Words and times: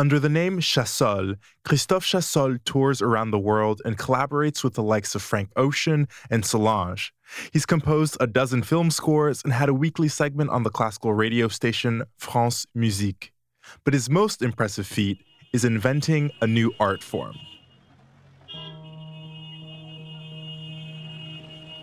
Under 0.00 0.18
the 0.18 0.30
name 0.30 0.60
Chassol, 0.60 1.36
Christophe 1.62 2.06
Chassol 2.06 2.58
tours 2.64 3.02
around 3.02 3.32
the 3.32 3.38
world 3.38 3.82
and 3.84 3.98
collaborates 3.98 4.64
with 4.64 4.72
the 4.72 4.82
likes 4.82 5.14
of 5.14 5.20
Frank 5.20 5.50
Ocean 5.56 6.08
and 6.30 6.42
Solange. 6.42 7.12
He's 7.52 7.66
composed 7.66 8.16
a 8.18 8.26
dozen 8.26 8.62
film 8.62 8.90
scores 8.90 9.42
and 9.44 9.52
had 9.52 9.68
a 9.68 9.74
weekly 9.74 10.08
segment 10.08 10.48
on 10.48 10.62
the 10.62 10.70
classical 10.70 11.12
radio 11.12 11.48
station 11.48 12.04
France 12.16 12.64
Musique. 12.74 13.34
But 13.84 13.92
his 13.92 14.08
most 14.08 14.40
impressive 14.40 14.86
feat 14.86 15.18
is 15.52 15.66
inventing 15.66 16.30
a 16.40 16.46
new 16.46 16.72
art 16.80 17.02
form. 17.02 17.36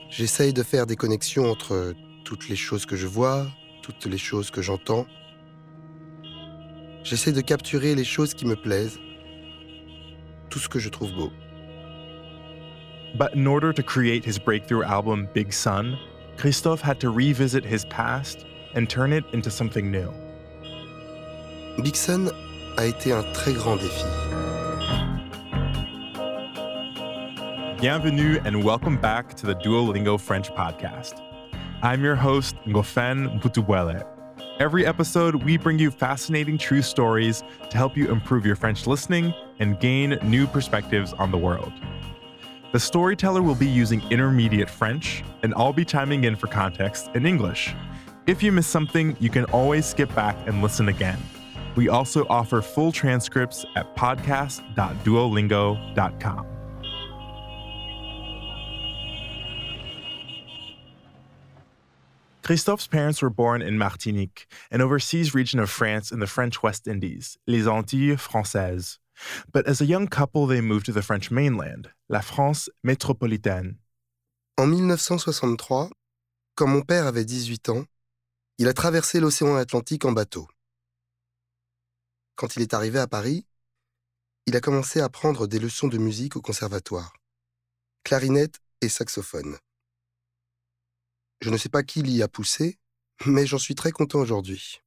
J'essaye 0.09 0.53
de 0.53 0.63
faire 0.63 0.87
des 0.87 0.95
connexions 0.95 1.51
entre 1.51 1.93
toutes 2.23 2.49
les 2.49 2.55
choses 2.55 2.83
que 2.83 2.95
je 2.95 3.05
vois, 3.05 3.45
toutes 3.83 4.07
les 4.07 4.17
choses 4.17 4.49
que 4.49 4.63
j'entends, 4.63 5.05
J'essaie 7.07 7.31
de 7.31 7.39
capturer 7.39 7.95
les 7.95 8.03
choses 8.03 8.33
qui 8.33 8.45
me 8.45 8.57
plaisent, 8.57 8.99
tout 10.49 10.59
ce 10.59 10.67
que 10.67 10.77
je 10.77 10.89
trouve 10.89 11.13
beau. 11.13 11.31
But 13.17 13.33
in 13.33 13.47
order 13.47 13.71
to 13.71 13.81
create 13.81 14.25
his 14.25 14.37
breakthrough 14.37 14.83
album 14.83 15.29
Big 15.33 15.53
Sun, 15.53 15.97
Christophe 16.35 16.81
had 16.81 16.99
to 16.99 17.09
revisit 17.09 17.63
his 17.63 17.85
past 17.85 18.45
and 18.75 18.89
turn 18.89 19.13
it 19.13 19.23
into 19.31 19.49
something 19.49 19.89
new. 19.89 20.11
Big 21.81 21.95
Sun 21.95 22.29
a 22.77 22.87
été 22.87 23.13
un 23.13 23.23
très 23.31 23.53
grand 23.53 23.77
défi. 23.77 24.03
Bienvenue 27.79 28.41
and 28.43 28.65
welcome 28.65 28.97
back 28.99 29.33
to 29.35 29.45
the 29.45 29.55
Duolingo 29.55 30.19
French 30.19 30.51
podcast. 30.51 31.13
I'm 31.81 32.03
your 32.03 32.17
host, 32.17 32.57
Ngofen 32.65 33.41
Butuwele. 33.41 34.16
Every 34.59 34.87
episode, 34.87 35.43
we 35.43 35.55
bring 35.55 35.77
you 35.77 35.91
fascinating 35.91 36.57
true 36.57 36.81
stories 36.81 37.43
to 37.69 37.77
help 37.77 37.95
you 37.95 38.11
improve 38.11 38.43
your 38.43 38.55
French 38.55 38.87
listening 38.87 39.31
and 39.59 39.79
gain 39.79 40.17
new 40.23 40.47
perspectives 40.47 41.13
on 41.13 41.29
the 41.29 41.37
world. 41.37 41.71
The 42.71 42.79
storyteller 42.79 43.43
will 43.43 43.53
be 43.53 43.67
using 43.67 44.01
intermediate 44.09 44.67
French, 44.67 45.23
and 45.43 45.53
I'll 45.55 45.73
be 45.73 45.85
chiming 45.85 46.23
in 46.23 46.35
for 46.35 46.47
context 46.47 47.11
in 47.13 47.27
English. 47.27 47.75
If 48.25 48.41
you 48.41 48.51
miss 48.51 48.65
something, 48.65 49.15
you 49.19 49.29
can 49.29 49.45
always 49.45 49.85
skip 49.85 50.11
back 50.15 50.35
and 50.47 50.63
listen 50.63 50.89
again. 50.89 51.19
We 51.75 51.89
also 51.89 52.25
offer 52.27 52.63
full 52.63 52.91
transcripts 52.91 53.63
at 53.75 53.95
podcast.duolingo.com. 53.95 56.56
Christophe's 62.47 62.87
parents 62.87 63.21
were 63.21 63.29
born 63.29 63.61
in 63.61 63.77
Martinique, 63.77 64.47
an 64.71 64.79
overseas 64.79 65.35
region 65.35 65.59
of 65.59 65.69
France 65.69 66.13
in 66.13 66.21
the 66.21 66.27
French 66.27 66.63
West 66.63 66.87
Indies, 66.87 67.37
les 67.45 67.67
Antilles 67.67 68.15
Françaises. 68.15 68.99
But 69.51 69.67
as 69.67 69.81
a 69.81 69.85
young 69.85 70.07
couple, 70.07 70.47
they 70.47 70.61
moved 70.61 70.85
to 70.85 70.93
the 70.93 71.01
French 71.01 71.29
mainland, 71.29 71.89
la 72.07 72.21
France 72.21 72.69
métropolitaine. 72.85 73.75
En 74.57 74.65
1963, 74.65 75.89
quand 76.55 76.67
mon 76.67 76.83
père 76.83 77.05
avait 77.05 77.25
18 77.25 77.67
ans, 77.67 77.83
il 78.59 78.69
a 78.69 78.73
traversé 78.73 79.19
l'océan 79.19 79.57
Atlantique 79.57 80.05
en 80.05 80.13
bateau. 80.13 80.47
Quand 82.37 82.55
il 82.55 82.61
est 82.61 82.73
arrivé 82.73 82.97
à 82.97 83.07
Paris, 83.07 83.45
il 84.45 84.55
a 84.55 84.61
commencé 84.61 85.01
à 85.01 85.09
prendre 85.09 85.47
des 85.47 85.59
leçons 85.59 85.89
de 85.89 85.97
musique 85.97 86.37
au 86.37 86.41
conservatoire, 86.41 87.11
clarinette 88.05 88.61
et 88.79 88.87
saxophone. 88.87 89.57
Je 91.39 91.49
ne 91.49 91.57
sais 91.57 91.69
pas 91.69 91.83
qui 91.83 92.01
l'y 92.01 92.21
a 92.23 92.27
poussé, 92.27 92.77
mais 93.25 93.45
j'en 93.45 93.59
suis 93.59 93.75
très 93.75 93.91
content 93.91 94.19
aujourd'hui. 94.19 94.81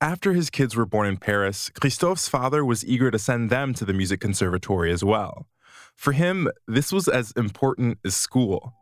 After 0.00 0.32
his 0.32 0.48
kids 0.48 0.76
were 0.76 0.86
born 0.86 1.06
in 1.06 1.16
Paris, 1.16 1.70
Christophe's 1.74 2.28
father 2.28 2.64
was 2.64 2.84
eager 2.84 3.10
to 3.10 3.18
send 3.18 3.50
them 3.50 3.74
to 3.74 3.84
the 3.84 3.92
music 3.92 4.20
conservatory 4.20 4.92
as 4.92 5.02
well. 5.02 5.46
For 5.96 6.12
him, 6.12 6.48
this 6.68 6.92
was 6.92 7.08
as 7.08 7.32
important 7.36 7.98
as 8.04 8.14
school. 8.14 8.72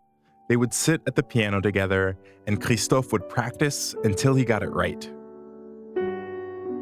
They 0.48 0.56
would 0.56 0.74
sit 0.74 1.00
at 1.06 1.16
the 1.16 1.22
piano 1.22 1.60
together, 1.60 2.18
and 2.46 2.60
Christophe 2.60 3.12
would 3.12 3.28
practice 3.28 3.94
until 4.04 4.34
he 4.34 4.44
got 4.44 4.62
it 4.62 4.70
right. 4.70 5.10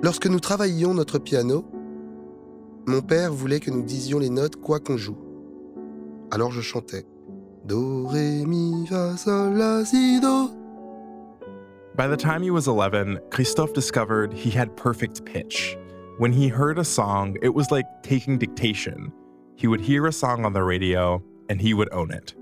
Lorsque 0.03 0.27
nous 0.27 0.41
travaillions 0.41 0.95
notre 0.95 1.19
piano, 1.19 1.65
mon 2.87 3.01
père 3.01 3.33
voulait 3.33 3.61
que 3.61 3.71
nous 3.71 3.85
disions 3.85 4.19
les 4.19 4.29
notes 4.29 4.57
quoi 4.57 4.81
qu'on 4.81 4.99
joue. 4.99 5.17
Alors 6.31 6.51
je 6.51 6.61
chantais. 6.61 7.07
Do, 7.67 8.07
ré, 8.09 8.45
mi, 8.45 8.87
fa, 8.87 9.17
sol, 9.17 9.53
la, 9.53 9.85
si, 9.85 10.21
do. 10.21 10.51
By 11.97 12.07
the 12.09 12.17
time 12.17 12.43
he 12.43 12.51
was 12.51 12.67
11, 12.69 13.21
Christophe 13.31 13.73
discovered 13.73 14.35
he 14.35 14.51
had 14.51 14.77
perfect 14.77 15.25
pitch. 15.25 15.77
When 16.19 16.33
he 16.33 16.49
heard 16.49 16.79
a 16.79 16.85
song, 16.85 17.37
it 17.41 17.55
was 17.55 17.71
like 17.71 17.87
taking 18.03 18.37
dictation. 18.37 19.13
He 19.57 19.67
would 19.67 19.81
hear 19.81 20.07
a 20.07 20.13
song 20.13 20.45
on 20.45 20.53
the 20.53 20.63
radio 20.63 21.23
and 21.49 21.61
he 21.61 21.73
would 21.73 21.89
own 21.93 22.11
it. 22.11 22.35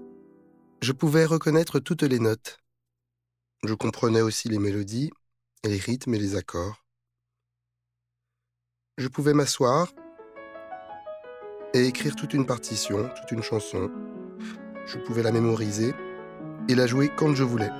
Je 0.80 0.92
pouvais 0.92 1.26
reconnaître 1.26 1.78
toutes 1.78 2.02
les 2.02 2.18
notes. 2.18 2.58
Je 3.64 3.74
comprenais 3.74 4.22
aussi 4.22 4.48
les 4.48 4.58
mélodies, 4.58 5.10
les 5.64 5.76
rythmes 5.76 6.14
et 6.14 6.18
les 6.18 6.34
accords. 6.34 6.82
Je 8.98 9.06
pouvais 9.06 9.34
m'asseoir 9.34 9.92
et 11.74 11.86
écrire 11.86 12.16
toute 12.16 12.34
une 12.34 12.44
partition, 12.44 13.08
toute 13.16 13.30
une 13.30 13.42
chanson, 13.42 13.90
je 14.92 14.98
pouvais 14.98 15.22
la 15.22 15.32
mémoriser 15.32 15.94
et 16.68 16.74
la 16.74 16.86
jouer 16.86 17.10
quand 17.16 17.34
je 17.34 17.44
voulais. 17.44 17.70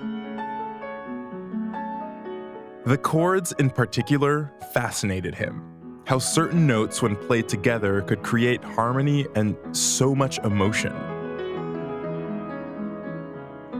The 2.86 2.96
chords 2.96 3.52
in 3.60 3.68
particular 3.68 4.50
fascinated 4.72 5.34
him. 5.34 5.62
How 6.04 6.18
certain 6.18 6.66
notes, 6.66 7.00
when 7.00 7.14
played 7.14 7.48
together, 7.48 8.02
could 8.02 8.22
create 8.22 8.62
harmony 8.64 9.26
and 9.36 9.54
so 9.72 10.14
much 10.14 10.38
emotion. 10.38 10.92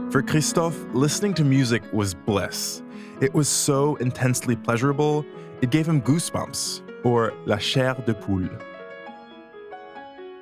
For 0.09 0.21
Christophe, 0.21 0.77
listening 0.93 1.33
to 1.33 1.43
music 1.43 1.81
was 1.91 2.13
bliss. 2.13 2.81
It 3.19 3.33
was 3.33 3.49
so 3.49 3.95
intensely 3.97 4.55
pleasurable, 4.55 5.25
it 5.61 5.69
gave 5.69 5.87
him 5.87 6.01
goosebumps, 6.01 6.81
or 7.03 7.33
la 7.45 7.57
chair 7.57 7.95
de 8.05 8.13
poule. 8.13 8.49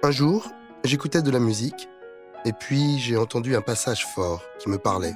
Un 0.04 0.12
jour, 0.12 0.46
j'écoutais 0.84 1.24
de 1.24 1.32
la 1.32 1.40
musique 1.40 1.88
Et 2.46 2.54
puis 2.54 2.98
j'ai 3.00 3.18
entendu 3.18 3.56
un 3.56 3.62
passage 3.62 4.06
fort 4.06 4.42
qui 4.60 4.70
me 4.70 4.78
parlait. 4.78 5.14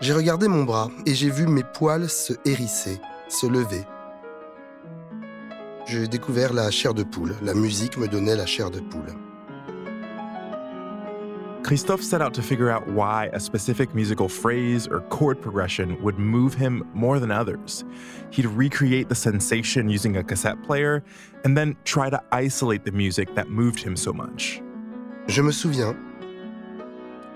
J'ai 0.00 0.14
regardé 0.14 0.48
mon 0.48 0.64
bras 0.64 0.90
et 1.06 1.14
j'ai 1.14 1.30
vu 1.30 1.46
mes 1.46 1.62
poils 1.62 2.08
se 2.08 2.32
hérisser, 2.44 3.00
se 3.28 3.46
lever. 3.46 3.84
J'ai 5.86 6.08
découvert 6.08 6.52
la 6.52 6.70
chair 6.70 6.94
de 6.94 7.02
poule. 7.02 7.34
La 7.42 7.54
musique 7.54 7.98
me 7.98 8.08
donnait 8.08 8.36
la 8.36 8.46
chair 8.46 8.70
de 8.70 8.80
poule. 8.80 9.14
Christophe 11.62 12.02
set 12.02 12.20
out 12.20 12.34
to 12.34 12.42
figure 12.42 12.70
out 12.70 12.86
why 12.88 13.30
a 13.32 13.38
specific 13.38 13.94
musical 13.94 14.28
phrase 14.28 14.88
or 14.88 15.00
chord 15.08 15.40
progression 15.40 15.96
would 16.02 16.18
move 16.18 16.54
him 16.54 16.82
more 16.92 17.20
than 17.20 17.30
others. 17.30 17.84
He'd 18.30 18.46
recreate 18.46 19.08
the 19.08 19.14
sensation 19.14 19.88
using 19.88 20.16
a 20.16 20.24
cassette 20.24 20.60
player 20.64 21.04
and 21.44 21.56
then 21.56 21.76
try 21.84 22.10
to 22.10 22.20
isolate 22.32 22.84
the 22.84 22.90
music 22.90 23.34
that 23.36 23.48
moved 23.48 23.80
him 23.80 23.96
so 23.96 24.12
much. 24.12 24.60
Je 25.28 25.40
me 25.40 25.52
souviens, 25.52 25.96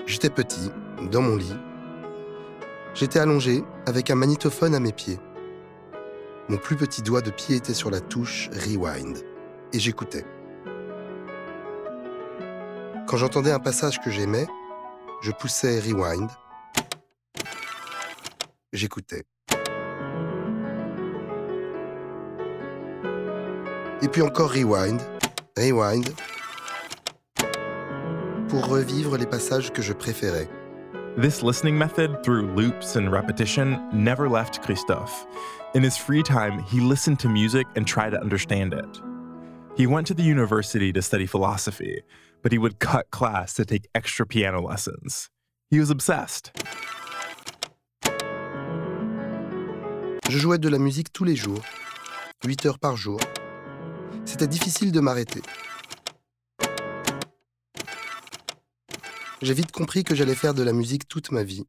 J'étais 0.06 0.30
petit, 0.30 0.70
dans 1.10 1.20
mon 1.20 1.34
lit. 1.34 1.56
J'étais 2.94 3.18
allongé 3.18 3.64
avec 3.86 4.08
un 4.08 4.14
magnétophone 4.14 4.72
à 4.76 4.78
mes 4.78 4.92
pieds. 4.92 5.18
Mon 6.48 6.58
plus 6.58 6.76
petit 6.76 7.02
doigt 7.02 7.22
de 7.22 7.32
pied 7.32 7.56
était 7.56 7.74
sur 7.74 7.90
la 7.90 8.00
touche 8.00 8.48
Rewind 8.52 9.18
et 9.72 9.80
j'écoutais. 9.80 10.24
Quand 13.08 13.16
j'entendais 13.16 13.50
un 13.50 13.58
passage 13.58 14.00
que 14.00 14.12
j'aimais, 14.12 14.46
je 15.22 15.32
poussais 15.32 15.80
Rewind. 15.80 16.30
J'écoutais. 18.72 19.24
Et 24.02 24.08
puis 24.08 24.22
encore 24.22 24.52
Rewind, 24.52 25.00
Rewind, 25.56 26.08
pour 28.48 28.66
revivre 28.66 29.16
les 29.16 29.26
passages 29.26 29.72
que 29.72 29.82
je 29.82 29.92
préférais. 29.92 30.48
This 31.18 31.42
listening 31.42 31.78
method 31.78 32.22
through 32.22 32.54
loops 32.54 32.96
and 32.96 33.10
repetition 33.10 33.78
never 33.92 34.28
left 34.28 34.62
Christophe. 34.62 35.26
In 35.74 35.82
his 35.82 35.96
free 35.96 36.22
time, 36.22 36.62
he 36.62 36.80
listened 36.80 37.18
to 37.20 37.28
music 37.28 37.66
and 37.74 37.86
tried 37.86 38.10
to 38.10 38.20
understand 38.20 38.74
it. 38.74 39.00
He 39.76 39.86
went 39.86 40.06
to 40.08 40.14
the 40.14 40.22
university 40.22 40.92
to 40.92 41.02
study 41.02 41.26
philosophy, 41.26 42.02
but 42.42 42.52
he 42.52 42.58
would 42.58 42.78
cut 42.78 43.10
class 43.10 43.54
to 43.54 43.64
take 43.64 43.88
extra 43.94 44.26
piano 44.26 44.60
lessons. 44.60 45.30
He 45.70 45.78
was 45.80 45.90
obsessed. 45.90 46.52
Je 50.28 50.38
jouais 50.38 50.58
de 50.58 50.68
la 50.68 50.78
musique 50.78 51.12
tous 51.12 51.24
les 51.24 51.36
jours, 51.36 51.62
8 52.44 52.66
heures 52.66 52.78
par 52.78 52.96
jour. 52.96 53.20
C'était 54.24 54.48
difficile 54.48 54.92
de 54.92 55.00
m'arrêter. 55.00 55.40
j'ai 59.42 59.54
vite 59.54 59.72
compris 59.72 60.04
que 60.04 60.14
j'allais 60.14 60.34
faire 60.34 60.54
de 60.54 60.62
la 60.62 60.72
musique 60.72 61.08
toute 61.08 61.30
ma 61.30 61.42
vie. 61.42 61.64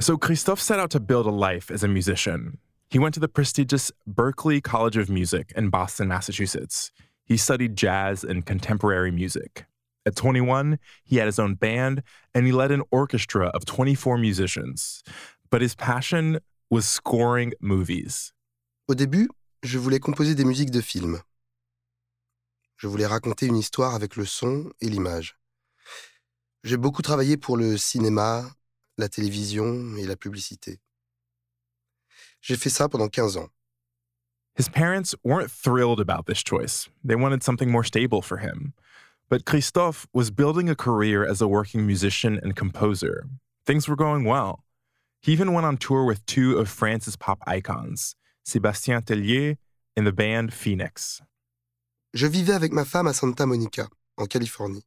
So 0.00 0.18
Christophe 0.18 0.60
set 0.60 0.78
out 0.78 0.90
to 0.90 1.00
build 1.00 1.26
a 1.26 1.30
life 1.30 1.70
as 1.70 1.82
a 1.82 1.88
musician. 1.88 2.58
He 2.90 2.98
went 2.98 3.14
to 3.14 3.20
the 3.20 3.28
prestigious 3.28 3.90
Berklee 4.06 4.62
College 4.62 4.98
of 4.98 5.08
Music 5.08 5.50
in 5.56 5.70
Boston, 5.70 6.08
Massachusetts. 6.08 6.92
He 7.24 7.38
studied 7.38 7.74
jazz 7.74 8.22
and 8.22 8.44
contemporary 8.44 9.10
music. 9.10 9.64
At 10.06 10.16
21, 10.16 10.78
he 11.02 11.16
had 11.16 11.26
his 11.26 11.38
own 11.38 11.54
band 11.54 12.02
and 12.34 12.44
he 12.44 12.52
led 12.52 12.70
an 12.70 12.82
orchestra 12.90 13.46
of 13.54 13.64
24 13.64 14.18
musicians. 14.18 15.02
But 15.50 15.62
his 15.62 15.74
passion 15.74 16.40
was 16.70 16.82
scoring 16.82 17.52
movies. 17.60 18.32
Au 18.88 18.94
début, 18.94 19.28
je 19.62 19.78
voulais 19.78 20.00
composer 20.00 20.34
des 20.34 20.44
musiques 20.44 20.70
de 20.70 20.80
films. 20.80 21.22
Je 22.76 22.86
voulais 22.86 23.06
raconter 23.06 23.46
une 23.46 23.56
histoire 23.56 23.94
avec 23.94 24.16
le 24.16 24.24
son 24.24 24.70
et 24.80 24.88
l'image. 24.88 25.38
J'ai 26.64 26.76
beaucoup 26.76 27.02
travaillé 27.02 27.36
pour 27.36 27.56
le 27.56 27.76
cinéma, 27.76 28.50
la 28.98 29.08
télévision 29.08 29.96
et 29.96 30.06
la 30.06 30.16
publicité. 30.16 30.80
J'ai 32.40 32.56
fait 32.56 32.70
ça 32.70 32.88
pendant 32.88 33.08
15 33.08 33.36
ans. 33.36 33.48
His 34.56 34.68
parents 34.68 35.14
weren't 35.24 35.50
thrilled 35.50 35.98
about 35.98 36.26
this 36.26 36.42
choice. 36.42 36.88
They 37.02 37.16
wanted 37.16 37.42
something 37.42 37.70
more 37.70 37.84
stable 37.84 38.22
for 38.22 38.38
him. 38.38 38.72
But 39.28 39.44
Christophe 39.44 40.06
was 40.12 40.30
building 40.30 40.68
a 40.68 40.76
career 40.76 41.24
as 41.24 41.40
a 41.40 41.48
working 41.48 41.86
musician 41.86 42.38
and 42.42 42.54
composer. 42.54 43.26
Things 43.66 43.88
were 43.88 43.96
going 43.96 44.24
well. 44.24 44.64
He 45.24 45.32
even 45.32 45.54
went 45.54 45.64
on 45.64 45.78
tour 45.78 46.04
with 46.04 46.26
two 46.26 46.58
of 46.58 46.68
France's 46.68 47.16
pop 47.16 47.42
icons, 47.46 48.14
Sébastien 48.46 49.02
Tellier 49.02 49.56
and 49.96 50.04
the 50.06 50.12
band 50.12 50.52
Phoenix. 50.52 51.22
Je 52.12 52.26
vivais 52.26 52.52
avec 52.52 52.72
ma 52.72 52.84
femme 52.84 53.06
à 53.06 53.14
Santa 53.14 53.46
Monica, 53.46 53.88
en 54.18 54.26
Californie, 54.26 54.84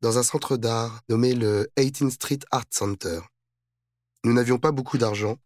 dans 0.00 0.16
un 0.16 0.22
centre 0.22 0.56
d'art 0.56 1.00
nommé 1.08 1.34
le 1.34 1.66
18th 1.76 2.10
Street 2.10 2.38
Art 2.52 2.66
Center. 2.70 3.20
Nous 4.22 4.32
n'avions 4.32 4.58
pas 4.58 4.70
beaucoup 4.70 4.96
d'argent, 4.96 5.38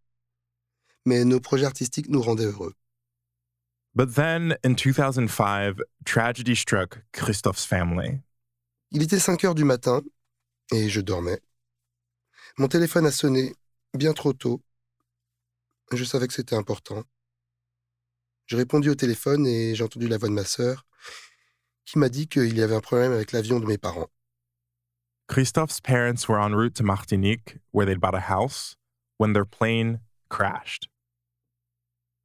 mais 1.06 1.24
nos 1.24 1.40
projets 1.40 1.64
artistiques 1.64 2.10
nous 2.10 2.20
rendaient 2.20 2.44
heureux. 2.44 2.74
But 3.94 4.12
then, 4.12 4.58
in 4.62 4.74
2005, 4.74 5.78
tragedy 6.04 6.54
struck 6.54 7.02
Christophe's 7.12 7.64
family. 7.64 8.20
Il 8.90 9.02
était 9.02 9.18
5 9.18 9.42
heures 9.44 9.54
du 9.54 9.64
matin 9.64 10.02
et 10.70 10.90
je 10.90 11.00
dormais. 11.00 11.40
Mon 12.56 12.68
téléphone 12.68 13.06
a 13.06 13.10
sonné 13.10 13.52
bien 13.94 14.12
trop 14.12 14.32
tôt. 14.32 14.62
Je 15.92 16.04
savais 16.04 16.28
que 16.28 16.34
c'était 16.34 16.54
important. 16.54 17.02
J'ai 18.46 18.56
répondu 18.56 18.90
au 18.90 18.94
téléphone 18.94 19.46
et 19.46 19.74
j'ai 19.74 19.82
entendu 19.82 20.06
la 20.06 20.18
voix 20.18 20.28
de 20.28 20.34
ma 20.34 20.44
sœur 20.44 20.86
qui 21.84 21.98
m'a 21.98 22.08
dit 22.08 22.28
qu'il 22.28 22.56
y 22.56 22.62
avait 22.62 22.74
un 22.74 22.80
problème 22.80 23.12
avec 23.12 23.32
l'avion 23.32 23.58
de 23.58 23.66
mes 23.66 23.78
parents. 23.78 24.08
Christophe's 25.26 25.80
parents 25.80 26.28
were 26.28 26.38
en 26.38 26.52
route 26.54 26.74
to 26.74 26.84
Martinique, 26.84 27.58
where 27.72 27.86
they'd 27.86 28.00
bought 28.00 28.14
a 28.14 28.28
house, 28.28 28.76
when 29.16 29.32
their 29.32 29.44
plane 29.44 30.00
crashed. 30.28 30.88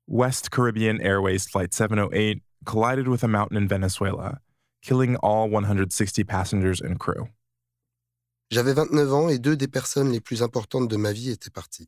West 0.05 0.51
Caribbean 0.51 1.01
Airways 1.01 1.47
Flight 1.47 1.73
708 1.73 2.41
collided 2.65 3.07
with 3.07 3.23
a 3.23 3.27
mountain 3.27 3.57
in 3.57 3.67
Venezuela, 3.67 4.39
killing 4.81 5.15
all 5.17 5.49
160 5.49 6.23
passengers 6.25 6.81
and 6.81 6.99
crew. 6.99 7.29
J'avais 8.51 8.74
29 8.74 9.13
ans 9.13 9.30
et 9.30 9.38
deux 9.38 9.56
des 9.56 9.68
personnes 9.68 10.12
les 10.12 10.19
plus 10.19 10.42
importantes 10.42 10.88
de 10.88 10.98
ma 10.98 11.12
vie 11.12 11.30
étaient 11.30 11.51
parties. 11.51 11.88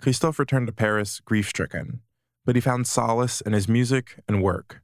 Christophe 0.00 0.38
returned 0.38 0.68
to 0.68 0.72
Paris 0.72 1.20
grief 1.24 1.48
stricken, 1.48 2.00
but 2.46 2.54
he 2.54 2.60
found 2.60 2.86
solace 2.86 3.40
in 3.40 3.52
his 3.52 3.68
music 3.68 4.20
and 4.28 4.42
work. 4.42 4.80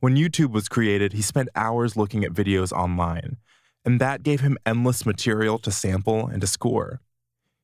When 0.00 0.16
YouTube 0.16 0.52
was 0.52 0.68
created, 0.68 1.12
he 1.12 1.22
spent 1.22 1.48
hours 1.54 1.96
looking 1.96 2.24
at 2.24 2.32
videos 2.32 2.72
online, 2.72 3.36
and 3.84 4.00
that 4.00 4.24
gave 4.24 4.40
him 4.40 4.58
endless 4.66 5.06
material 5.06 5.58
to 5.60 5.70
sample 5.70 6.26
and 6.26 6.40
to 6.40 6.48
score. 6.48 7.00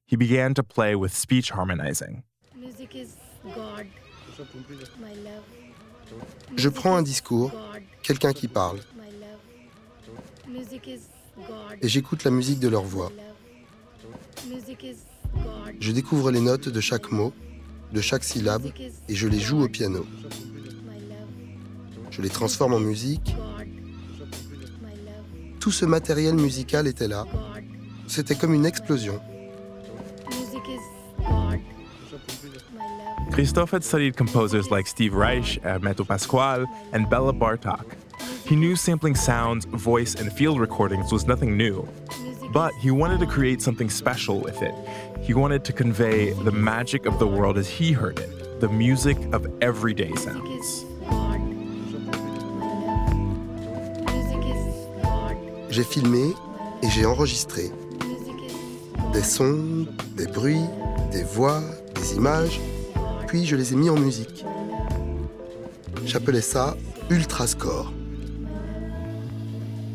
He 0.06 0.16
began 0.16 0.54
to 0.54 0.62
play 0.62 0.94
with 0.94 1.12
speech 1.12 1.50
harmonizing. 1.50 2.22
Music 2.54 2.94
is 2.94 3.16
God, 3.54 3.86
my 5.00 5.14
love. 5.24 5.44
Je 6.56 6.70
prends 6.70 6.96
un 6.98 7.02
discours, 7.02 7.52
quelqu'un 8.02 8.32
qui 8.32 8.46
parle, 8.46 8.78
My 8.96 9.10
love. 9.20 9.40
Music 10.46 10.86
is 10.88 11.08
God, 11.08 11.17
et 11.80 11.88
j'écoute 11.88 12.24
la 12.24 12.30
musique 12.30 12.60
de 12.60 12.68
leur 12.68 12.82
voix. 12.82 13.12
Je 15.80 15.92
découvre 15.92 16.30
les 16.30 16.40
notes 16.40 16.68
de 16.68 16.80
chaque 16.80 17.10
mot, 17.10 17.32
de 17.92 18.00
chaque 18.00 18.24
syllabe, 18.24 18.66
et 19.08 19.14
je 19.14 19.28
les 19.28 19.40
joue 19.40 19.62
au 19.62 19.68
piano. 19.68 20.06
Je 22.10 22.22
les 22.22 22.30
transforme 22.30 22.74
en 22.74 22.80
musique. 22.80 23.34
Tout 25.60 25.70
ce 25.70 25.84
matériel 25.84 26.34
musical 26.34 26.86
était 26.86 27.08
là. 27.08 27.24
C'était 28.06 28.34
comme 28.34 28.54
une 28.54 28.66
explosion. 28.66 29.20
Christophe 33.30 33.72
had 33.72 33.84
studied 33.84 34.16
composers 34.16 34.68
like 34.70 34.88
Steve 34.88 35.14
Reich, 35.14 35.60
Hermeto 35.62 36.04
Pascual, 36.04 36.66
and 36.92 37.08
Bella 37.08 37.32
Bartok. 37.32 37.84
He 38.48 38.56
knew 38.56 38.76
sampling 38.76 39.14
sounds, 39.14 39.66
voice, 39.66 40.14
and 40.14 40.32
field 40.32 40.58
recordings 40.58 41.12
was 41.12 41.26
nothing 41.26 41.54
new, 41.54 41.86
but 42.50 42.72
he 42.80 42.90
wanted 42.90 43.20
to 43.20 43.26
create 43.26 43.60
something 43.60 43.90
special 43.90 44.40
with 44.40 44.62
it. 44.62 44.74
He 45.20 45.34
wanted 45.34 45.66
to 45.66 45.74
convey 45.74 46.32
the 46.32 46.50
magic 46.50 47.04
of 47.04 47.18
the 47.18 47.26
world 47.26 47.58
as 47.58 47.68
he 47.68 47.92
heard 47.92 48.18
it, 48.18 48.60
the 48.60 48.68
music 48.70 49.18
of 49.34 49.46
everyday 49.60 50.14
sounds. 50.14 50.48
is 50.48 50.84
God, 51.10 51.36
my 51.36 51.36
love. 52.86 53.14
Music 54.14 54.42
is 54.56 54.74
God, 55.02 55.36
J'ai 55.70 55.84
filmé 55.84 56.32
et 56.82 56.88
j'ai 56.88 57.04
enregistré 57.04 57.70
des 59.12 59.24
sons, 59.24 59.86
des 60.16 60.26
bruits, 60.26 60.64
des 61.12 61.22
voix, 61.22 61.60
des 61.94 62.14
images, 62.14 62.58
puis 63.26 63.44
je 63.44 63.56
les 63.56 63.74
ai 63.74 63.76
mis 63.76 63.90
en 63.90 63.96
musique. 63.98 64.42
J'appelais 66.06 66.40
ça 66.40 66.78
Ultrascore. 67.10 67.92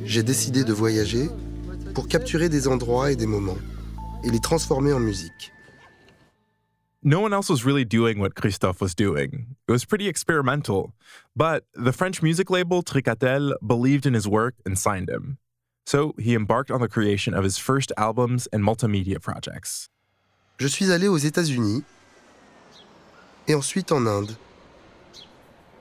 J'ai 0.06 0.24
décidé 0.24 0.64
de 0.64 0.74
voyager 0.74 1.30
pour 1.94 2.08
capturer 2.08 2.50
des 2.50 2.68
endroits 2.68 3.12
et 3.12 3.16
des 3.16 3.26
moments 3.26 3.58
et 4.24 4.30
les 4.30 4.40
transformer 4.40 4.94
en 4.94 5.00
musique. 5.00 5.52
No 7.06 7.20
one 7.20 7.34
else 7.34 7.50
was 7.50 7.66
really 7.66 7.84
doing 7.84 8.20
what 8.20 8.34
Christophe 8.36 8.80
was 8.80 8.96
doing. 8.96 9.48
It 9.68 9.72
was 9.72 9.86
pretty 9.86 10.08
experimental, 10.08 10.94
but 11.36 11.66
the 11.74 11.92
French 11.92 12.22
music 12.22 12.50
label 12.50 12.82
Tricatel 12.82 13.54
believed 13.62 14.06
in 14.06 14.14
his 14.14 14.26
work 14.26 14.56
and 14.66 14.78
signed 14.78 15.10
him. 15.10 15.38
So 15.86 16.14
he 16.18 16.34
embarked 16.34 16.72
on 16.72 16.80
the 16.80 16.88
creation 16.88 17.34
of 17.34 17.44
his 17.44 17.58
first 17.58 17.92
albums 17.98 18.48
and 18.54 18.64
multimedia 18.64 19.20
projects. 19.20 19.90
Je 20.58 20.68
suis 20.68 20.92
allé 20.92 21.08
aux 21.10 21.18
États-Unis 21.18 21.84
et 23.48 23.56
ensuite 23.56 23.92
en 23.92 24.06
Inde. 24.08 24.38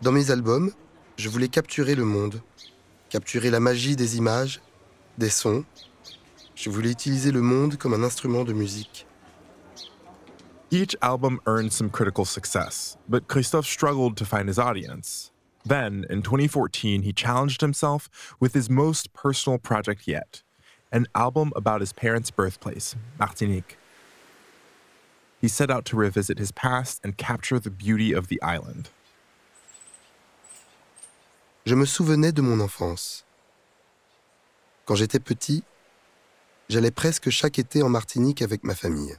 Dans 0.01 0.13
mes 0.13 0.33
albums, 0.33 0.73
je 1.17 1.29
voulais 1.29 1.49
capturer 1.49 1.95
le 1.95 2.05
monde, 2.05 2.41
capturer 3.13 3.51
la 3.51 3.61
magie 3.61 3.95
des 3.95 4.17
images, 4.17 4.61
des 5.19 5.29
sons. 5.29 5.67
Je 6.55 6.71
voulais 6.71 6.91
utiliser 6.91 7.31
le 7.31 7.43
monde 7.43 7.77
comme 7.77 7.93
un 7.93 8.03
instrument 8.03 8.43
de 8.43 8.55
musique. 8.55 9.07
Each 10.71 10.97
album 11.03 11.39
earned 11.45 11.71
some 11.71 11.91
critical 11.91 12.25
success, 12.25 12.97
but 13.07 13.29
Christophe 13.29 13.67
struggled 13.67 14.17
to 14.17 14.25
find 14.25 14.49
his 14.49 14.59
audience. 14.59 15.31
Then, 15.67 16.07
in 16.09 16.23
2014, 16.23 17.03
he 17.03 17.13
challenged 17.13 17.61
himself 17.61 18.09
with 18.41 18.55
his 18.55 18.71
most 18.71 19.13
personal 19.13 19.59
project 19.59 20.09
yet 20.09 20.43
an 20.91 21.07
album 21.15 21.53
about 21.57 21.81
his 21.81 21.93
parents' 21.93 22.31
birthplace, 22.31 22.95
Martinique. 23.19 23.79
He 25.41 25.49
set 25.49 25.71
out 25.71 25.87
to 25.87 25.97
revisit 25.97 26.39
his 26.39 26.53
past 26.53 27.01
and 27.03 27.17
capture 27.17 27.59
the 27.59 27.71
beauty 27.71 28.13
of 28.13 28.29
the 28.29 28.41
island. 28.43 28.91
Je 31.65 31.77
me 31.77 31.87
souvenais 31.87 32.33
de 32.33 32.43
mon 32.43 32.59
enfance. 32.59 33.25
Quand 34.85 34.97
j'étais 34.97 35.21
petit, 35.21 35.63
j'allais 36.69 36.91
presque 36.91 37.31
chaque 37.31 37.61
été 37.61 37.85
en 37.85 37.89
Martinique 37.89 38.43
avec 38.43 38.65
ma 38.65 38.75
famille. 38.75 39.17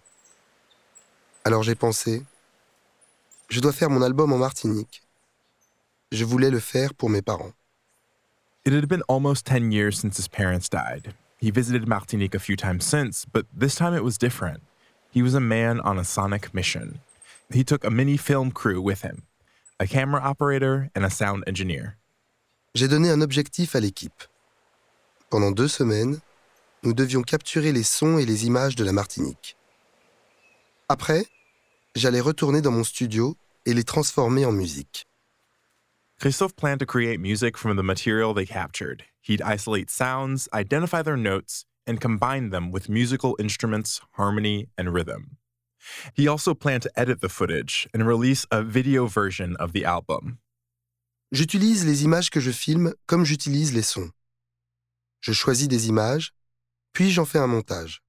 Alors 1.46 1.64
j'ai 1.64 1.76
pensé, 1.76 2.26
je 3.48 3.62
dois 3.62 3.72
faire 3.72 3.90
mon 3.90 4.02
album 4.02 4.34
en 4.34 4.38
Martinique. 4.38 5.04
Je 6.12 6.26
voulais 6.26 6.50
le 6.50 6.60
faire 6.60 6.94
pour 6.94 7.10
mes 7.10 7.22
parents. 7.22 7.54
It 8.66 8.74
had 8.74 8.88
been 8.88 9.04
almost 9.08 9.46
10 9.46 9.72
years 9.72 9.98
since 9.98 10.18
his 10.18 10.28
parents 10.28 10.68
died. 10.70 11.14
He 11.38 11.50
visited 11.50 11.88
Martinique 11.88 12.36
a 12.36 12.40
few 12.40 12.58
times 12.58 12.86
since, 12.86 13.26
but 13.26 13.46
this 13.54 13.76
time 13.76 13.94
it 13.94 14.04
was 14.04 14.18
different. 14.18 14.62
He 15.12 15.22
was 15.22 15.34
a 15.34 15.40
man 15.40 15.80
on 15.82 15.98
a 15.98 16.04
sonic 16.04 16.54
mission. 16.54 17.00
He 17.50 17.64
took 17.64 17.86
a 17.86 17.90
mini 17.90 18.18
film 18.18 18.52
crew 18.52 18.82
with 18.82 19.02
him 19.02 19.24
a 19.80 19.88
camera 19.88 20.22
operator 20.22 20.90
and 20.94 21.06
a 21.06 21.10
sound 21.10 21.44
engineer. 21.48 21.98
J'ai 22.76 22.88
donné 22.88 23.12
un 23.12 23.22
objectif 23.22 23.76
à 23.76 23.80
l'équipe. 23.80 24.24
Pendant 25.30 25.52
deux 25.52 25.68
semaines, 25.68 26.20
nous 26.82 26.96
devions 26.96 27.22
capturer 27.22 27.72
les 27.72 27.84
sons 27.84 28.18
et 28.18 28.26
les 28.26 28.48
images 28.48 28.76
de 28.76 28.84
la 28.84 28.92
Martinique. 28.92 29.56
Après, 30.90 31.28
j'allais 31.96 32.20
retourner 32.20 32.62
dans 32.62 32.72
mon 32.72 32.84
studio 32.84 33.38
et 33.68 33.76
les 33.76 33.84
transformer 33.84 34.44
en 34.46 34.52
musique. 34.52 35.06
Christophe 36.20 36.56
planned 36.56 36.80
to 36.80 36.88
create 36.88 37.20
music 37.20 37.58
from 37.58 37.78
the 37.78 37.84
material 37.84 38.34
they 38.34 38.48
captured. 38.48 39.04
He'd 39.22 39.44
isolate 39.44 39.92
sounds, 39.92 40.50
identify 40.52 41.04
their 41.04 41.18
notes, 41.18 41.66
and 41.86 42.00
combine 42.00 42.50
them 42.50 42.72
with 42.72 42.90
musical 42.90 43.36
instruments, 43.40 44.02
harmony, 44.14 44.68
and 44.80 44.92
rhythm. 44.92 45.38
He 46.16 46.28
also 46.28 46.56
planned 46.56 46.82
to 46.84 47.00
edit 47.00 47.22
the 47.22 47.30
footage 47.30 47.88
and 47.94 48.08
release 48.08 48.48
a 48.50 48.64
video 48.64 49.06
version 49.06 49.56
of 49.58 49.74
the 49.74 49.86
album. 49.86 50.40
J'utilise 51.34 51.84
les 51.84 52.04
images 52.04 52.30
que 52.30 52.40
je 52.40 52.52
filme 52.52 52.94
comme 53.08 53.26
j'utilise 53.26 53.74
les 53.74 53.82
sons. 53.82 54.12
Je 55.20 55.34
choisis 55.34 55.68
des 55.68 55.88
images, 55.88 56.32
puis 56.94 57.10
j'en 57.10 57.26
fais 57.26 57.40
un 57.40 57.48
montage. 57.48 58.04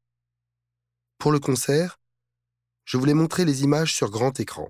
Pour 1.17 1.33
le 1.33 1.39
concert, 1.39 1.99
je 2.85 2.99
voulais 2.99 3.15
montrer 3.15 3.47
les 3.47 3.63
images 3.63 3.95
sur 3.95 4.11
grand 4.11 4.39
écran, 4.41 4.69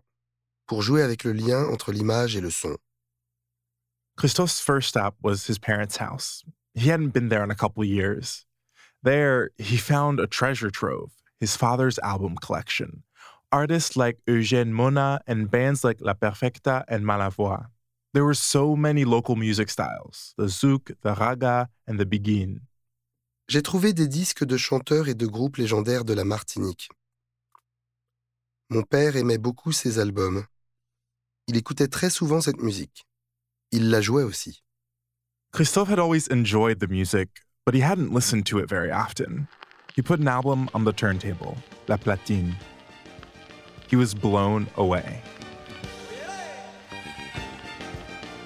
pour 0.68 0.82
jouer 0.82 1.02
avec 1.02 1.24
le 1.24 1.32
lien 1.32 1.64
entre 1.64 1.90
l'image 1.90 2.36
et 2.36 2.40
le 2.40 2.50
son. 2.50 2.76
Christophe's 4.16 4.60
first 4.60 4.90
stop 4.90 5.16
was 5.20 5.48
his 5.48 5.58
parents' 5.58 5.96
house. 5.96 6.44
He 6.74 6.90
hadn't 6.90 7.12
been 7.12 7.30
there 7.30 7.42
in 7.42 7.50
a 7.50 7.56
couple 7.56 7.84
years. 7.84 8.46
There, 9.02 9.50
he 9.58 9.76
found 9.76 10.20
a 10.20 10.28
treasure 10.28 10.70
trove, 10.70 11.10
his 11.40 11.56
father's 11.56 11.98
album 12.04 12.36
collection, 12.36 13.02
artists 13.50 13.96
like 13.96 14.20
Eugène 14.28 14.70
Mona 14.70 15.22
and 15.26 15.50
bands 15.50 15.82
like 15.82 16.00
La 16.00 16.14
Perfecta 16.14 16.84
and 16.86 17.04
Malavoie. 17.04 17.66
There 18.14 18.24
were 18.24 18.34
so 18.34 18.76
many 18.76 19.04
local 19.04 19.34
music 19.34 19.68
styles 19.68 20.34
the 20.38 20.46
zouk, 20.46 20.94
the 21.02 21.14
raga, 21.14 21.68
and 21.88 21.98
the 21.98 22.04
biguine. 22.04 22.60
J'ai 23.48 23.60
trouvé 23.60 23.92
des 23.92 24.06
disques 24.06 24.44
de 24.44 24.56
chanteurs 24.56 25.08
et 25.08 25.14
de 25.14 25.26
groupes 25.26 25.56
légendaires 25.56 26.04
de 26.04 26.14
la 26.14 26.22
Martinique. 26.22 26.88
Mon 28.70 28.82
père 28.82 29.16
aimait 29.16 29.36
beaucoup 29.36 29.72
ces 29.72 29.98
albums. 29.98 30.46
Il 31.48 31.56
écoutait 31.56 31.88
très 31.88 32.08
souvent 32.08 32.40
cette 32.40 32.62
musique. 32.62 33.04
Il 33.72 33.90
la 33.90 34.00
jouait 34.00 34.22
aussi. 34.22 34.62
Christophe 35.52 35.88
had 35.88 35.98
always 35.98 36.28
enjoyed 36.30 36.78
the 36.78 36.88
music, 36.88 37.28
but 37.66 37.74
he 37.74 37.80
hadn't 37.80 38.14
listened 38.14 38.46
to 38.46 38.60
it 38.60 38.68
very 38.68 38.92
often. 38.92 39.48
He 39.96 40.02
put 40.02 40.20
an 40.20 40.28
album 40.28 40.68
on 40.72 40.84
the 40.84 40.92
turntable, 40.92 41.56
La 41.88 41.96
Platine. 41.96 42.54
He 43.90 43.96
was 43.96 44.14
blown 44.14 44.68
away. 44.76 45.20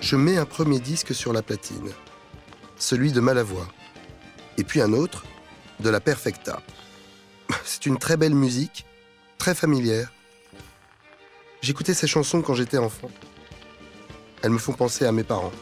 Je 0.00 0.17
mets 0.17 0.37
un 0.37 0.47
premier 0.47 0.78
disque 0.78 1.14
sur 1.14 1.33
la 1.33 1.43
platine, 1.43 1.90
celui 2.76 3.12
de 3.12 3.21
Malavoie, 3.21 3.67
et 4.57 4.64
puis 4.64 4.81
un 4.81 4.93
autre, 4.93 5.25
de 5.81 5.90
la 5.90 6.00
Perfecta. 6.00 6.62
C'est 7.64 7.87
une 7.87 7.99
très 7.99 8.17
belle 8.17 8.35
musique, 8.35 8.87
très 9.38 9.55
familière. 9.55 10.12
J'écoutais 11.62 11.95
ces 11.95 12.07
chansons 12.07 12.43
quand 12.43 12.55
j'étais 12.55 12.78
enfant. 12.78 13.11
Elles 14.43 14.52
me 14.52 14.59
font 14.59 14.73
penser 14.73 15.05
à 15.05 15.12
mes 15.12 15.25
parents. 15.25 15.52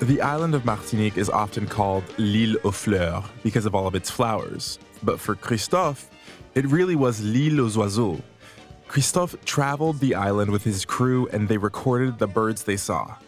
The 0.00 0.20
island 0.22 0.54
of 0.54 0.64
Martinique 0.64 1.16
is 1.16 1.30
often 1.30 1.66
called 1.66 2.04
l'île 2.18 2.58
aux 2.64 2.72
fleurs 2.72 3.32
because 3.44 3.64
of 3.64 3.74
all 3.74 3.86
of 3.86 3.94
its 3.94 4.10
flowers. 4.10 4.78
But 5.02 5.18
for 5.18 5.34
Christophe, 5.36 6.10
it 6.54 6.66
really 6.66 6.96
was 6.96 7.20
l'île 7.22 7.60
aux 7.60 7.76
oiseaux. 7.76 8.20
Christophe 8.88 9.36
traveled 9.44 10.00
the 10.00 10.14
island 10.14 10.50
with 10.50 10.64
his 10.64 10.84
crew 10.84 11.28
and 11.32 11.48
they 11.48 11.58
recorded 11.58 12.18
the 12.18 12.26
birds 12.26 12.62
they 12.62 12.76
saw. 12.76 13.18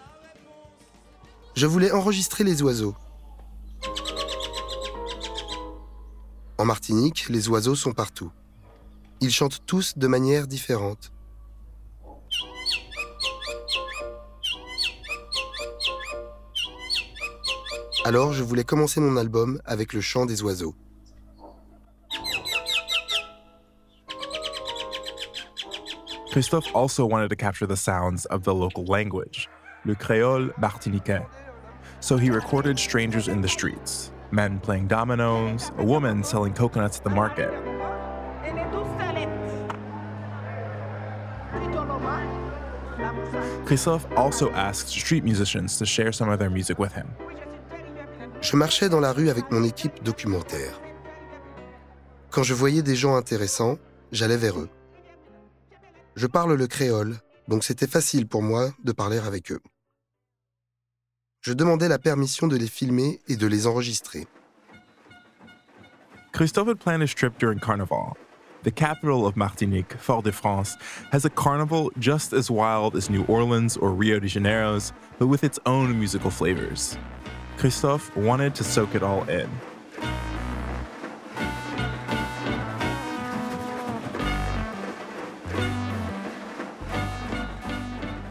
Je 1.54 1.66
voulais 1.66 1.90
enregistrer 1.90 2.44
les 2.44 2.62
oiseaux. 2.62 2.94
En 6.56 6.64
Martinique, 6.64 7.28
les 7.28 7.48
oiseaux 7.48 7.74
sont 7.74 7.92
partout. 7.92 8.30
Ils 9.20 9.30
chantent 9.30 9.64
tous 9.66 9.98
de 9.98 10.06
manière 10.06 10.46
différente. 10.46 11.12
Alors 18.04 18.32
je 18.32 18.42
voulais 18.42 18.64
commencer 18.64 19.00
mon 19.00 19.16
album 19.16 19.60
avec 19.64 19.92
le 19.92 20.00
chant 20.00 20.24
des 20.24 20.42
oiseaux. 20.42 20.74
Christophe 26.38 26.72
also 26.72 27.04
wanted 27.04 27.30
to 27.30 27.34
capture 27.34 27.66
the 27.66 27.76
sounds 27.76 28.24
of 28.26 28.44
the 28.44 28.54
local 28.54 28.84
language, 28.84 29.48
le 29.84 29.96
créole 29.96 30.56
martiniquais. 30.56 31.26
So 31.98 32.16
he 32.16 32.30
recorded 32.30 32.78
strangers 32.78 33.26
in 33.26 33.40
the 33.40 33.48
streets, 33.48 34.12
men 34.30 34.60
playing 34.60 34.86
dominoes, 34.86 35.72
a 35.78 35.84
woman 35.84 36.22
selling 36.22 36.54
coconuts 36.54 36.98
at 36.98 37.02
the 37.02 37.10
market. 37.10 37.50
Christophe 43.66 44.06
also 44.16 44.52
asked 44.52 44.90
street 44.90 45.24
musicians 45.24 45.76
to 45.78 45.84
share 45.84 46.12
some 46.12 46.28
of 46.28 46.38
their 46.38 46.50
music 46.50 46.78
with 46.78 46.92
him. 46.92 47.08
Je 48.40 48.54
marchais 48.54 48.88
dans 48.88 49.00
la 49.00 49.12
rue 49.12 49.28
avec 49.28 49.50
mon 49.50 49.64
équipe 49.64 50.04
documentaire. 50.04 50.80
Quand 52.30 52.44
je 52.44 52.54
voyais 52.54 52.82
des 52.82 52.94
gens 52.94 53.16
intéressants, 53.16 53.76
j'allais 54.12 54.36
vers 54.36 54.56
eux. 54.56 54.68
Je 56.18 56.26
parle 56.26 56.54
le 56.54 56.66
créole, 56.66 57.14
donc 57.46 57.62
c'était 57.62 57.86
facile 57.86 58.26
pour 58.26 58.42
moi 58.42 58.70
de 58.82 58.90
parler 58.90 59.18
avec 59.18 59.52
eux. 59.52 59.60
Je 61.42 61.52
demandais 61.52 61.86
la 61.86 62.00
permission 62.00 62.48
de 62.48 62.56
les 62.56 62.66
filmer 62.66 63.20
et 63.28 63.36
de 63.36 63.46
les 63.46 63.68
enregistrer. 63.68 64.26
Christophe 66.32 66.66
had 66.66 66.80
planned 66.80 67.04
his 67.04 67.14
trip 67.14 67.38
during 67.38 67.60
Carnival. 67.60 68.16
The 68.64 68.72
capital 68.72 69.26
of 69.26 69.36
Martinique, 69.36 69.96
Fort-de-France, 69.96 70.76
has 71.12 71.24
a 71.24 71.30
carnival 71.30 71.92
just 72.00 72.32
as 72.32 72.50
wild 72.50 72.96
as 72.96 73.08
New 73.08 73.24
Orleans 73.28 73.76
or 73.76 73.92
Rio 73.92 74.18
de 74.18 74.26
Janeiro's, 74.26 74.92
but 75.20 75.28
with 75.28 75.44
its 75.44 75.60
own 75.66 75.96
musical 75.96 76.32
flavors. 76.32 76.98
Christophe 77.58 78.10
wanted 78.16 78.56
to 78.56 78.64
soak 78.64 78.96
it 78.96 79.04
all 79.04 79.22
in. 79.30 79.48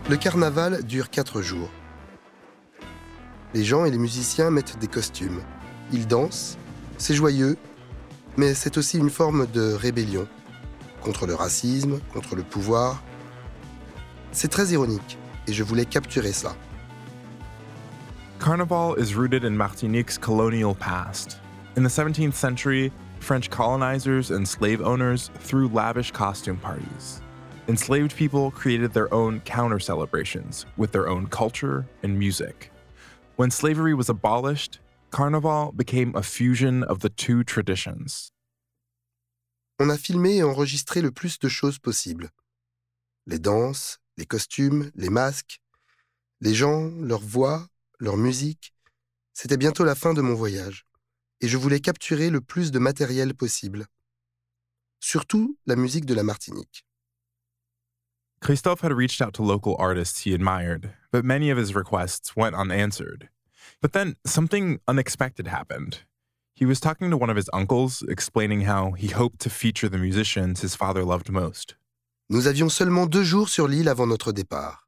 Le 0.09 0.15
carnaval 0.15 0.83
dure 0.83 1.09
quatre 1.09 1.41
jours. 1.41 1.69
Les 3.53 3.65
gens 3.65 3.83
et 3.83 3.91
les 3.91 3.97
musiciens 3.97 4.49
mettent 4.49 4.79
des 4.79 4.87
costumes. 4.87 5.41
Ils 5.91 6.07
dansent, 6.07 6.57
c'est 6.97 7.13
joyeux, 7.13 7.57
mais 8.37 8.53
c'est 8.53 8.77
aussi 8.77 8.97
une 8.97 9.09
forme 9.09 9.47
de 9.47 9.73
rébellion 9.73 10.25
contre 11.01 11.27
le 11.27 11.35
racisme, 11.35 11.99
contre 12.13 12.37
le 12.37 12.43
pouvoir. 12.43 13.03
C'est 14.31 14.47
très 14.47 14.67
ironique 14.67 15.17
et 15.45 15.51
je 15.51 15.63
voulais 15.63 15.85
capturer 15.85 16.31
ça. 16.31 16.55
Carnival 18.39 18.95
is 18.97 19.13
rooted 19.13 19.43
in 19.43 19.57
Martinique's 19.57 20.17
colonial 20.17 20.73
past. 20.73 21.41
In 21.75 21.83
the 21.83 21.89
17th 21.89 22.35
century, 22.35 22.93
French 23.19 23.49
colonizers 23.49 24.31
and 24.31 24.45
slave 24.45 24.79
owners 24.81 25.29
threw 25.41 25.67
lavish 25.67 26.13
costume 26.13 26.55
parties. 26.55 27.21
Enslaved 27.69 28.15
people 28.15 28.49
created 28.49 28.93
their 28.93 29.13
own 29.13 29.41
counter 29.41 29.77
celebrations 29.77 30.65
with 30.77 30.93
their 30.93 31.09
own 31.09 31.27
culture 31.27 31.85
and 32.01 32.17
music. 32.17 32.71
When 33.35 33.51
slavery 33.51 33.93
was 33.93 34.07
abolished, 34.07 34.79
Carnival 35.11 35.73
became 35.73 36.15
a 36.15 36.23
fusion 36.23 36.83
of 36.83 37.01
the 37.01 37.09
two 37.09 37.43
traditions. 37.43 38.31
On 39.81 39.89
a 39.89 39.97
filmé 39.97 40.37
et 40.37 40.43
enregistré 40.43 41.01
le 41.01 41.11
plus 41.11 41.39
de 41.39 41.49
choses 41.49 41.77
possibles. 41.77 42.29
Les 43.25 43.37
danses, 43.37 43.99
les 44.15 44.25
costumes, 44.25 44.89
les 44.95 45.09
masques, 45.09 45.59
les 46.39 46.53
gens, 46.53 46.89
leurs 47.01 47.19
voix, 47.19 47.67
leur 47.99 48.15
musique. 48.15 48.73
C'était 49.33 49.57
bientôt 49.57 49.83
la 49.83 49.95
fin 49.95 50.13
de 50.13 50.21
mon 50.21 50.35
voyage, 50.35 50.85
et 51.41 51.49
je 51.49 51.57
voulais 51.57 51.81
capturer 51.81 52.29
le 52.29 52.39
plus 52.39 52.71
de 52.71 52.79
matériel 52.79 53.33
possible. 53.35 53.87
Surtout 55.01 55.57
la 55.65 55.75
musique 55.75 56.05
de 56.05 56.13
la 56.13 56.23
Martinique. 56.23 56.86
Christophe 58.41 58.81
had 58.81 58.93
reached 58.93 59.21
out 59.21 59.33
to 59.35 59.43
local 59.43 59.75
artists 59.79 60.21
he 60.21 60.33
admired, 60.33 60.93
but 61.11 61.25
many 61.25 61.49
of 61.49 61.57
his 61.57 61.73
requests 61.73 62.35
went 62.35 62.55
unanswered. 62.55 63.29
But 63.81 63.93
then 63.93 64.15
something 64.25 64.79
unexpected 64.87 65.47
happened. 65.47 65.99
He 66.53 66.65
was 66.65 66.79
talking 66.79 67.09
to 67.09 67.17
one 67.17 67.29
of 67.29 67.35
his 67.35 67.49
uncles, 67.53 68.03
explaining 68.07 68.61
how 68.61 68.91
he 68.91 69.07
hoped 69.07 69.39
to 69.41 69.49
feature 69.49 69.89
the 69.89 69.97
musicians 69.97 70.61
his 70.61 70.75
father 70.75 71.03
loved 71.03 71.29
most. 71.29 71.75
Nous 72.29 72.47
avions 72.47 72.69
seulement 72.69 73.05
deux 73.05 73.23
jours 73.23 73.49
sur 73.49 73.67
l'île 73.67 73.89
avant 73.89 74.07
notre 74.07 74.31
départ. 74.31 74.87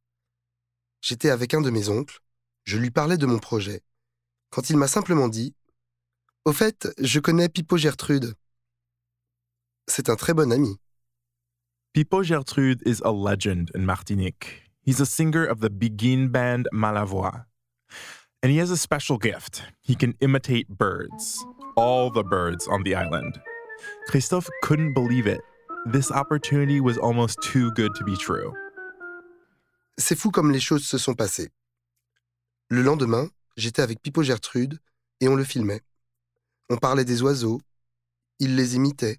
J'étais 1.01 1.29
avec 1.29 1.53
un 1.53 1.61
de 1.61 1.69
mes 1.69 1.89
oncles, 1.89 2.19
je 2.65 2.77
lui 2.77 2.91
parlais 2.91 3.17
de 3.17 3.25
mon 3.25 3.39
projet, 3.39 3.81
quand 4.49 4.69
il 4.69 4.77
m'a 4.77 4.87
simplement 4.87 5.27
dit 5.27 5.55
Au 6.45 6.53
fait, 6.53 6.87
je 6.97 7.19
connais 7.19 7.49
Pipo 7.49 7.77
Gertrude. 7.77 8.33
C'est 9.87 10.09
un 10.09 10.15
très 10.15 10.33
bon 10.33 10.51
ami. 10.51 10.77
Pipo 11.95 12.23
Gertrude 12.23 12.83
is 12.85 13.01
a 13.03 13.11
legend 13.11 13.71
in 13.73 13.83
Martinique. 13.83 14.61
He's 14.83 14.99
a 14.99 15.07
singer 15.07 15.43
of 15.43 15.59
the 15.59 15.71
Begin 15.71 16.29
band 16.29 16.67
Malavoie. 16.71 17.45
And 18.43 18.51
he 18.51 18.59
has 18.59 18.69
a 18.69 18.77
special 18.77 19.17
gift. 19.17 19.63
He 19.81 19.95
can 19.95 20.13
imitate 20.21 20.69
birds, 20.69 21.43
all 21.75 22.11
the 22.11 22.23
birds 22.23 22.67
on 22.67 22.83
the 22.83 22.93
island. 22.93 23.41
Christophe 24.07 24.47
couldn't 24.61 24.93
believe 24.93 25.25
it. 25.25 25.41
This 25.87 26.11
opportunity 26.11 26.79
was 26.79 26.99
almost 26.99 27.39
too 27.41 27.71
good 27.71 27.95
to 27.95 28.03
be 28.03 28.15
true. 28.15 28.53
C'est 29.97 30.15
fou 30.15 30.29
comme 30.29 30.51
les 30.51 30.59
choses 30.59 30.85
se 30.85 30.99
sont 30.99 31.15
passées. 31.15 31.49
Le 32.69 32.83
lendemain, 32.83 33.31
j'étais 33.57 33.81
avec 33.81 34.03
Pipo 34.03 34.21
Gertrude 34.21 34.77
et 35.21 35.27
on 35.27 35.35
le 35.35 35.43
filmait. 35.43 35.81
On 36.69 36.77
parlait 36.77 37.03
des 37.03 37.23
oiseaux, 37.23 37.59
il 38.37 38.55
les 38.55 38.75
imitait. 38.75 39.17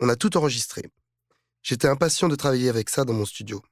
On 0.00 0.08
a 0.08 0.16
tout 0.16 0.34
enregistré. 0.38 0.90
J'étais 1.64 1.88
impatient 1.88 2.28
de 2.28 2.36
travailler 2.36 2.68
avec 2.68 2.90
ça 2.90 3.06
dans 3.06 3.14
mon 3.14 3.24
studio. 3.24 3.62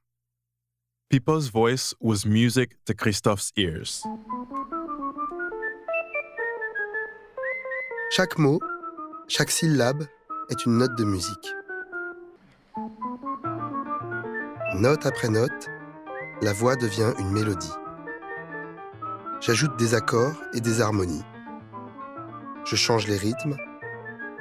Pipo's 1.09 1.51
voice 1.51 1.93
was 2.01 2.25
music 2.25 2.71
to 2.85 2.95
Christophe's 2.95 3.51
ears. 3.55 4.01
Chaque 8.09 8.39
mot, 8.39 8.59
chaque 9.27 9.51
syllabe 9.51 10.07
est 10.49 10.65
une 10.65 10.79
note 10.79 10.95
de 10.95 11.03
musique. 11.03 11.53
Note 14.73 15.05
après 15.05 15.29
note, 15.29 15.69
la 16.41 16.51
voix 16.51 16.75
devient 16.75 17.13
une 17.19 17.29
mélodie. 17.29 17.77
J'ajoute 19.39 19.77
des 19.77 19.93
accords 19.93 20.41
et 20.55 20.61
des 20.61 20.81
harmonies. 20.81 21.23
Je 22.65 22.75
change 22.75 23.07
les 23.07 23.17
rythmes 23.17 23.55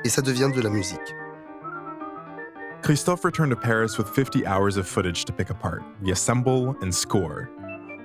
et 0.04 0.09
ça 0.09 0.23
devient 0.23 0.50
de 0.54 0.62
la 0.62 0.71
musique. 0.71 1.14
Christophe 2.83 3.25
returned 3.25 3.51
to 3.51 3.57
Paris 3.57 3.97
with 3.97 4.09
50 4.09 4.45
hours 4.45 4.77
of 4.77 4.89
footage 4.89 5.25
to 5.27 5.33
pick 5.33 5.51
apart, 5.51 5.85
reassemble, 6.01 6.77
and 6.83 6.93
score. 6.93 7.49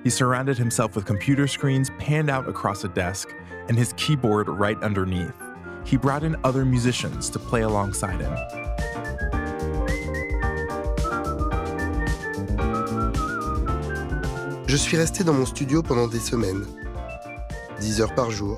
He 0.04 0.10
surrounded 0.10 0.56
himself 0.56 0.94
with 0.94 1.04
computer 1.04 1.48
screens 1.48 1.90
panned 1.98 2.30
out 2.30 2.48
across 2.48 2.84
a 2.84 2.88
desk 2.88 3.34
and 3.68 3.76
his 3.76 3.92
keyboard 3.94 4.48
right 4.48 4.80
underneath. 4.80 5.34
He 5.84 5.96
brought 5.96 6.22
in 6.22 6.36
other 6.44 6.64
musicians 6.64 7.28
to 7.30 7.40
play 7.40 7.62
alongside 7.62 8.20
him. 8.20 8.32
Je 14.68 14.76
suis 14.76 14.96
resté 14.96 15.24
dans 15.24 15.34
mon 15.34 15.46
studio 15.46 15.82
pendant 15.82 16.06
des 16.06 16.20
semaines, 16.20 16.64
10 17.80 18.00
heures 18.00 18.14
par 18.14 18.30
jour. 18.30 18.56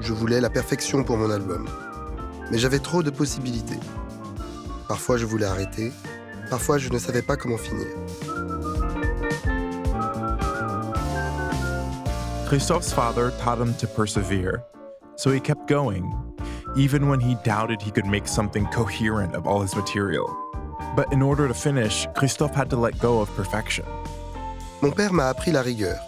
Je 0.00 0.12
voulais 0.12 0.40
la 0.40 0.50
perfection 0.50 1.04
pour 1.04 1.16
mon 1.16 1.30
album, 1.30 1.68
mais 2.50 2.58
j'avais 2.58 2.80
trop 2.80 3.04
de 3.04 3.10
possibilités. 3.10 3.78
Parfois 4.88 5.18
je 5.18 5.26
voulais 5.26 5.44
arrêter, 5.44 5.92
parfois 6.48 6.78
je 6.78 6.88
ne 6.88 6.98
savais 6.98 7.20
pas 7.20 7.36
comment 7.36 7.58
finir. 7.58 7.86
Christophe's 12.48 12.90
father 12.90 13.30
taught 13.42 13.60
him 13.60 13.74
to 13.74 13.86
persevere, 13.86 14.64
so 15.16 15.30
he 15.30 15.38
kept 15.38 15.68
going, 15.68 16.10
even 16.74 17.10
when 17.10 17.20
he 17.20 17.36
doubted 17.44 17.82
he 17.82 17.90
could 17.90 18.06
make 18.06 18.26
something 18.26 18.64
coherent 18.72 19.34
of 19.34 19.46
all 19.46 19.60
his 19.60 19.76
material. 19.76 20.34
But 20.96 21.12
in 21.12 21.20
order 21.20 21.46
to 21.46 21.54
finish, 21.54 22.06
Christophe 22.14 22.54
had 22.54 22.70
to 22.70 22.76
let 22.76 22.98
go 22.98 23.20
of 23.20 23.28
perfection. 23.36 23.84
Mon 24.80 24.90
père 24.90 25.12
m'a 25.12 25.28
appris 25.28 25.52
la 25.52 25.60
rigueur. 25.60 25.98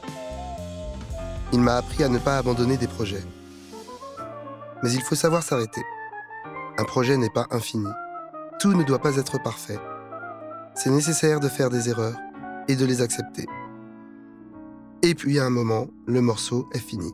Il 1.52 1.60
m'a 1.60 1.76
appris 1.76 2.02
à 2.02 2.08
ne 2.08 2.18
pas 2.18 2.38
abandonner 2.38 2.78
des 2.78 2.86
projets. 2.86 3.22
Mais 4.82 4.92
il 4.92 5.02
faut 5.02 5.16
savoir 5.16 5.42
s'arrêter. 5.42 5.82
Un 6.78 6.84
projet 6.84 7.18
n'est 7.18 7.28
pas 7.28 7.46
infini. 7.50 7.90
Tout 8.60 8.74
ne 8.74 8.84
doit 8.84 8.98
pas 8.98 9.16
être 9.16 9.42
parfait. 9.42 9.78
C'est 10.74 10.90
nécessaire 10.90 11.40
de 11.40 11.48
faire 11.48 11.70
des 11.70 11.88
erreurs 11.88 12.18
et 12.68 12.76
de 12.76 12.84
les 12.84 13.00
accepter. 13.00 13.46
Et 15.02 15.14
puis 15.14 15.38
à 15.38 15.46
un 15.46 15.50
moment, 15.50 15.88
le 16.06 16.20
morceau 16.20 16.68
est 16.74 16.78
fini. 16.78 17.10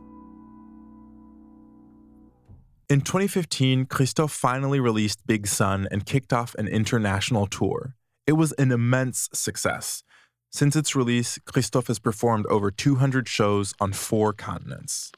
In 2.89 2.99
2015, 2.99 3.85
Christophe 3.87 4.33
finally 4.33 4.81
released 4.81 5.25
Big 5.25 5.47
Sun 5.47 5.87
and 5.89 6.05
kicked 6.05 6.33
off 6.33 6.53
an 6.55 6.67
international 6.67 7.47
tour. 7.47 7.95
It 8.25 8.33
was 8.33 8.51
an 8.57 8.73
immense 8.73 9.29
success. 9.31 10.03
Since 10.51 10.75
its 10.75 10.95
release, 10.95 11.39
Christophe 11.45 11.87
has 11.87 11.97
performed 11.97 12.45
over 12.47 12.71
200 12.71 13.29
shows 13.29 13.73
on 13.79 13.93
four 13.93 14.33
continents. 14.33 15.13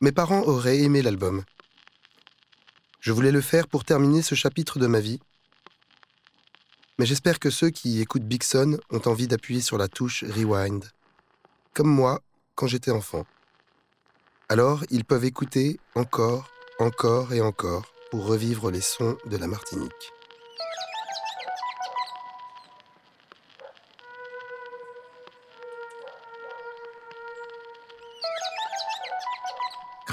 Mes 0.00 0.12
parents 0.12 0.44
auraient 0.46 0.80
aimé 0.80 1.02
l'album. 1.02 1.44
Je 3.04 3.12
voulais 3.12 3.32
le 3.32 3.42
faire 3.42 3.68
pour 3.68 3.84
terminer 3.84 4.22
ce 4.22 4.34
chapitre 4.34 4.78
de 4.78 4.86
ma 4.86 4.98
vie. 4.98 5.20
Mais 6.98 7.04
j'espère 7.04 7.38
que 7.38 7.50
ceux 7.50 7.68
qui 7.68 8.00
écoutent 8.00 8.24
Big 8.24 8.42
Sun 8.42 8.78
ont 8.88 9.02
envie 9.04 9.28
d'appuyer 9.28 9.60
sur 9.60 9.76
la 9.76 9.88
touche 9.88 10.24
Rewind. 10.24 10.82
Comme 11.74 11.90
moi, 11.90 12.22
quand 12.54 12.66
j'étais 12.66 12.92
enfant. 12.92 13.26
Alors, 14.48 14.84
ils 14.88 15.04
peuvent 15.04 15.26
écouter 15.26 15.78
encore, 15.94 16.48
encore 16.78 17.34
et 17.34 17.42
encore 17.42 17.92
pour 18.10 18.24
revivre 18.24 18.70
les 18.70 18.80
sons 18.80 19.18
de 19.26 19.36
la 19.36 19.48
Martinique. 19.48 20.12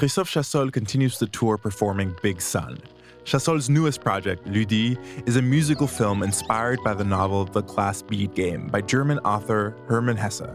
Christophe 0.02 0.32
Chassol 0.32 0.72
continues 0.72 1.20
the 1.20 1.28
tour 1.28 1.56
performing 1.56 2.12
Big 2.24 2.40
Sun. 2.40 2.76
Chassol's 3.22 3.70
newest 3.70 4.00
project, 4.00 4.44
Ludi, 4.48 4.98
is 5.26 5.36
a 5.36 5.42
musical 5.42 5.86
film 5.86 6.24
inspired 6.24 6.82
by 6.82 6.92
the 6.92 7.04
novel 7.04 7.44
The 7.44 7.62
Class 7.62 8.02
Bead 8.02 8.34
Game 8.34 8.66
by 8.66 8.80
German 8.80 9.20
author 9.20 9.76
Hermann 9.86 10.16
Hesse. 10.16 10.50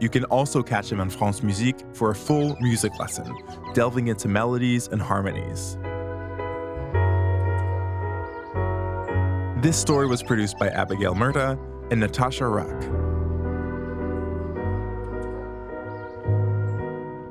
You 0.00 0.08
can 0.08 0.24
also 0.24 0.60
catch 0.60 0.90
him 0.90 1.00
on 1.00 1.08
France 1.08 1.40
Musique 1.40 1.78
for 1.94 2.10
a 2.10 2.16
full 2.16 2.56
music 2.60 2.98
lesson, 2.98 3.32
delving 3.74 4.08
into 4.08 4.26
melodies 4.26 4.88
and 4.88 5.00
harmonies. 5.00 5.76
This 9.62 9.76
story 9.76 10.08
was 10.08 10.20
produced 10.24 10.58
by 10.58 10.66
Abigail 10.70 11.14
Murta 11.14 11.56
and 11.92 12.00
Natasha 12.00 12.48
Ruck. 12.48 12.99